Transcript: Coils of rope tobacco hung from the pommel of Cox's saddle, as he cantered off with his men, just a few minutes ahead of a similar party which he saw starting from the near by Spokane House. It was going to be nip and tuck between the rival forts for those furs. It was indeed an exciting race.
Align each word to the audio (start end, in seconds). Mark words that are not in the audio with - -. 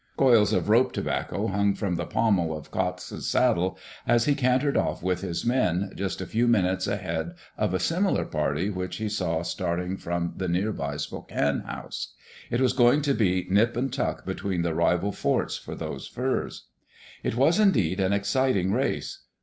Coils 0.17 0.51
of 0.51 0.67
rope 0.67 0.93
tobacco 0.93 1.45
hung 1.45 1.75
from 1.75 1.93
the 1.95 2.07
pommel 2.07 2.57
of 2.57 2.71
Cox's 2.71 3.29
saddle, 3.29 3.77
as 4.07 4.25
he 4.25 4.33
cantered 4.33 4.75
off 4.75 5.03
with 5.03 5.21
his 5.21 5.45
men, 5.45 5.91
just 5.95 6.19
a 6.19 6.25
few 6.25 6.47
minutes 6.47 6.87
ahead 6.87 7.35
of 7.55 7.71
a 7.75 7.79
similar 7.79 8.25
party 8.25 8.71
which 8.71 8.95
he 8.97 9.07
saw 9.07 9.43
starting 9.43 9.97
from 9.97 10.33
the 10.37 10.47
near 10.47 10.71
by 10.73 10.97
Spokane 10.97 11.59
House. 11.67 12.15
It 12.49 12.59
was 12.59 12.73
going 12.73 13.03
to 13.03 13.13
be 13.13 13.45
nip 13.51 13.77
and 13.77 13.93
tuck 13.93 14.25
between 14.25 14.63
the 14.63 14.73
rival 14.73 15.11
forts 15.11 15.55
for 15.57 15.75
those 15.75 16.07
furs. 16.07 16.63
It 17.21 17.35
was 17.35 17.59
indeed 17.59 17.99
an 17.99 18.11
exciting 18.11 18.71
race. 18.71 19.19